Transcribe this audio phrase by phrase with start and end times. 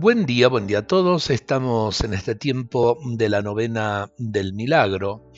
[0.00, 1.28] Buen día, buen día a todos.
[1.28, 5.32] Estamos en este tiempo de la novena del milagro.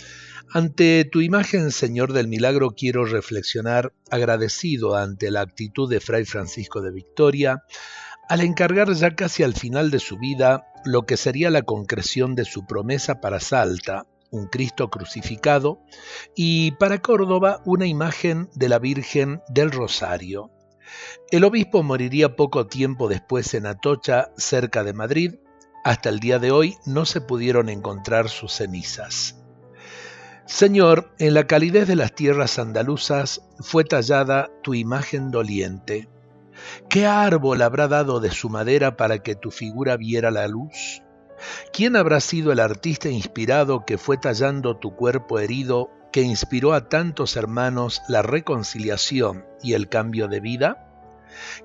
[0.53, 6.83] Ante tu imagen, Señor del Milagro, quiero reflexionar agradecido ante la actitud de Fray Francisco
[6.83, 7.63] de Victoria
[8.29, 12.45] al encargar ya casi al final de su vida lo que sería la concreción de
[12.45, 15.81] su promesa para Salta, un Cristo crucificado,
[16.37, 20.51] y para Córdoba una imagen de la Virgen del Rosario.
[21.31, 25.35] El obispo moriría poco tiempo después en Atocha, cerca de Madrid.
[25.85, 29.37] Hasta el día de hoy no se pudieron encontrar sus cenizas.
[30.47, 36.09] Señor, en la calidez de las tierras andaluzas fue tallada tu imagen doliente.
[36.89, 41.03] ¿Qué árbol habrá dado de su madera para que tu figura viera la luz?
[41.73, 46.89] ¿Quién habrá sido el artista inspirado que fue tallando tu cuerpo herido que inspiró a
[46.89, 50.87] tantos hermanos la reconciliación y el cambio de vida?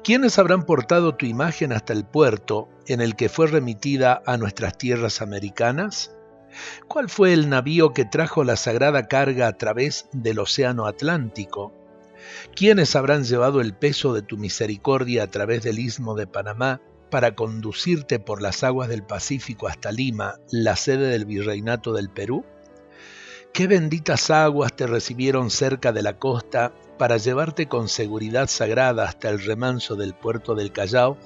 [0.04, 4.78] ¿Quiénes habrán portado tu imagen hasta el puerto en el que fue remitida a nuestras
[4.78, 6.12] tierras americanas?
[6.88, 11.74] ¿Cuál fue el navío que trajo la sagrada carga a través del Océano Atlántico?
[12.56, 17.36] ¿Quiénes habrán llevado el peso de tu misericordia a través del istmo de Panamá para
[17.36, 22.46] conducirte por las aguas del Pacífico hasta Lima, la sede del virreinato del Perú?
[23.54, 29.30] Qué benditas aguas te recibieron cerca de la costa para llevarte con seguridad sagrada hasta
[29.30, 31.18] el remanso del puerto del Callao,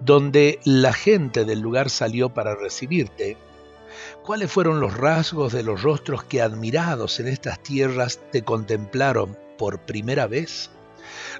[0.00, 3.36] donde la gente del lugar salió para recibirte.
[4.22, 9.80] ¿Cuáles fueron los rasgos de los rostros que admirados en estas tierras te contemplaron por
[9.80, 10.70] primera vez?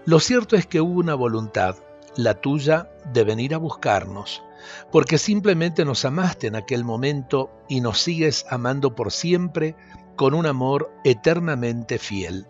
[0.05, 1.77] Lo cierto es que hubo una voluntad,
[2.17, 4.43] la tuya, de venir a buscarnos,
[4.91, 9.77] porque simplemente nos amaste en aquel momento y nos sigues amando por siempre
[10.17, 12.47] con un amor eternamente fiel.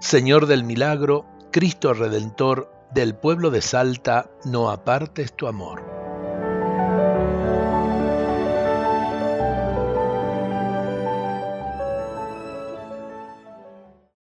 [0.00, 5.97] Señor del milagro, Cristo Redentor, del pueblo de Salta, no apartes tu amor.